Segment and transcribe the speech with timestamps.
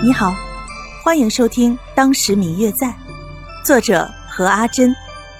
[0.00, 0.32] 你好，
[1.02, 2.86] 欢迎收听《当时明月在》，
[3.64, 4.94] 作者何阿珍，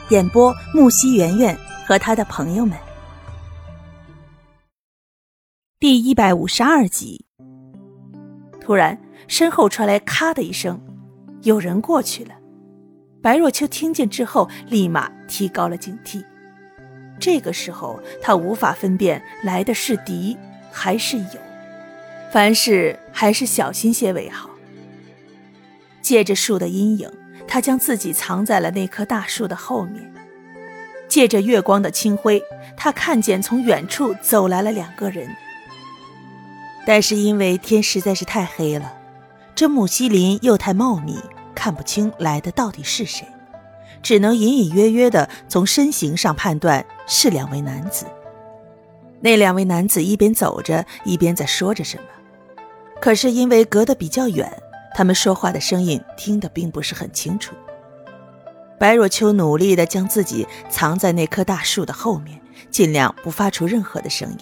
[0.08, 2.77] 演播木西圆圆和他的朋友们。
[5.79, 7.25] 第一百五十二集。
[8.61, 10.81] 突然，身后传来“咔”的一声，
[11.43, 12.35] 有人过去了。
[13.22, 16.25] 白若秋听见之后，立马提高了警惕。
[17.20, 20.37] 这个时候，他无法分辨来的是敌
[20.73, 21.41] 还是友。
[22.30, 24.48] 凡事还是小心些为好。
[26.08, 27.06] 借着树的阴影，
[27.46, 30.10] 他将自己藏在了那棵大树的后面。
[31.06, 32.42] 借着月光的清辉，
[32.78, 35.28] 他看见从远处走来了两个人。
[36.86, 38.90] 但是因为天实在是太黑了，
[39.54, 41.18] 这木西林又太茂密，
[41.54, 43.28] 看不清来的到底是谁，
[44.02, 48.06] 只能隐隐约约的从身形上判断是两位男子。
[49.20, 52.04] 那两位男子一边走着，一边在说着什么。
[52.98, 54.50] 可是因为隔得比较远，
[54.95, 57.54] 他们说话的声音听得并不是很清楚。
[58.79, 62.40] 白若秋努力地将自己藏在那棵大树的后面，
[62.71, 64.39] 尽量不发出任何的声音。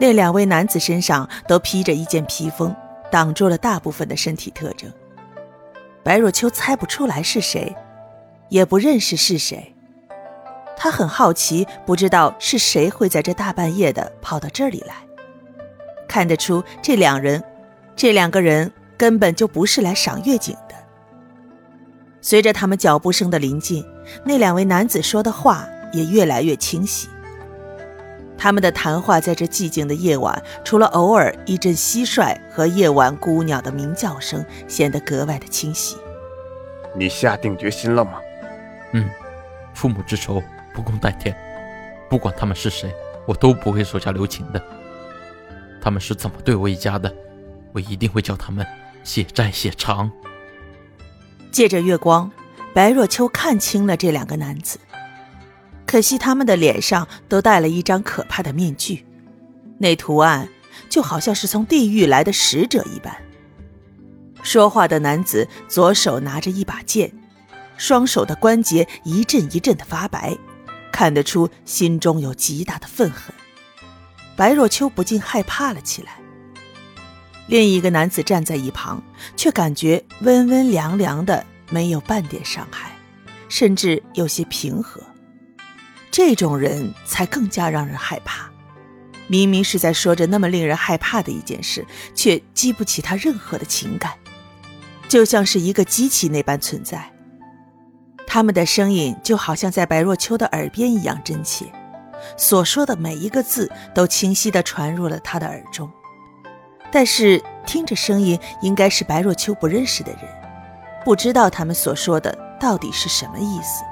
[0.00, 2.74] 那两位男子身上都披着一件披风，
[3.10, 4.90] 挡住了大部分的身体特征。
[6.02, 7.76] 白若秋猜不出来是谁，
[8.48, 9.74] 也不认识是谁。
[10.76, 14.94] 他很好奇，不知道是谁会在这大半夜的跑到这里来。
[16.08, 17.44] 看得出，这两人，
[17.94, 18.72] 这两个人
[19.02, 20.76] 根本就不是来赏月景的。
[22.20, 23.84] 随着他们脚步声的临近，
[24.24, 27.08] 那两位男子说的话也越来越清晰。
[28.38, 35.96] 他们的谈话在这寂静的夜晚，除了偶尔一阵蟋蟀和夜晚孤鸟的鸣叫声，显得格外的清晰。
[36.96, 38.20] 你下定决心了吗？
[38.92, 39.10] 嗯，
[39.74, 40.40] 父母之仇
[40.72, 41.36] 不共戴天，
[42.08, 42.94] 不管他们是谁，
[43.26, 44.62] 我都不会手下留情的。
[45.80, 47.12] 他们是怎么对我一家的？
[47.72, 48.64] 我一定会叫他们
[49.04, 50.10] 血债血偿。
[51.50, 52.30] 借着月光，
[52.74, 54.78] 白若秋看清了这两个男子。
[55.84, 59.04] 可惜他们的脸上都戴了一张可怕的面具，
[59.78, 60.48] 那图案
[60.88, 63.14] 就好像是从地狱来的使者一般。
[64.42, 67.12] 说话的男子左手拿着一把剑，
[67.76, 70.36] 双手的关节一阵一阵的发白，
[70.90, 73.34] 看得出心中有极大的愤恨。
[74.34, 76.18] 白若秋不禁害怕了起来。
[77.46, 79.02] 另一个男子站在一旁，
[79.36, 82.92] 却感觉温温凉凉的，没有半点伤害，
[83.48, 85.00] 甚至有些平和。
[86.10, 88.50] 这种人才更加让人害怕。
[89.28, 94.12] 明明是在说着那么令人害怕的一件事，却激不起他任何的情感，
[95.08, 97.10] 就像是一个机器那般存在。
[98.26, 101.66] 他们的声音就好像在白若秋的耳边一样真切。
[102.36, 105.90] 所说的每一个字都清晰地传入了他的耳中，
[106.92, 110.20] 但是听着声音，应该是白若秋不认识的人，
[111.04, 113.82] 不知道他们所说的到底是什么意思。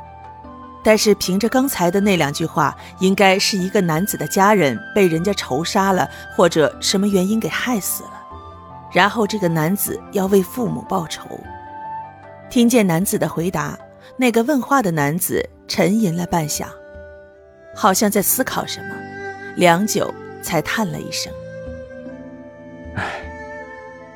[0.83, 8.13] 但是凭着刚才的那两句话，应该是一个男子的家人被人家仇杀了，或者什么原因给害死了，
[8.93, 11.23] 然后这个男子要为父母报仇。
[12.49, 13.79] 听见男子的回答，
[14.17, 16.67] 那个问话的男子沉吟了半晌。
[17.75, 18.95] 好像在思考什么，
[19.57, 20.13] 良久
[20.43, 21.33] 才叹了一声：“，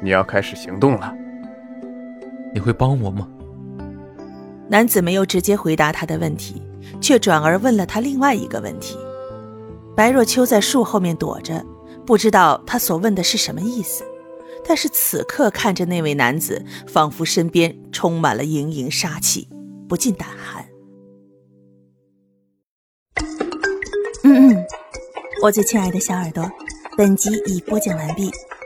[0.05, 1.13] 你要开始行动了。
[2.53, 3.27] 你会帮我吗？”
[4.69, 6.61] 男子没有直接回答他的问题，
[7.01, 8.97] 却转而问了他另外一个问题。
[9.97, 11.65] 白若秋在树后面躲着，
[12.05, 14.05] 不知道他所问的是什么意思，
[14.67, 19.49] 但是此刻看着那位男子，仿佛身边充满了盈盈杀气，
[19.89, 20.65] 不禁胆寒。
[24.25, 24.65] 嗯嗯，
[25.43, 26.51] 我最亲爱的小耳朵，
[26.97, 28.31] 本集已播讲完毕，